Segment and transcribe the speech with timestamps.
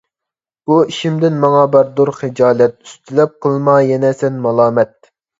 [0.69, 4.91] بۇ ئىشىمدىن ماڭا باردۇر خىجالەت، ئۈستىلەپ قىلما يەنە سەن مالامەت.